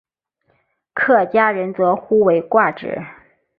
[0.95, 3.05] 客家人则呼为挂纸。